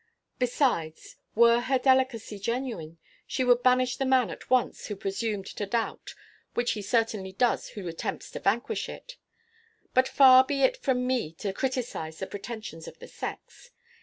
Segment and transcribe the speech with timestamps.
[0.39, 5.67] Besides, were her delicacy genuine, she would banish the man at once who presumed to
[5.67, 6.15] doubt,
[6.55, 9.17] which he certainly does who attempts to vanquish it.
[9.93, 13.69] But far be it from me to criticize the pretensions of the sex.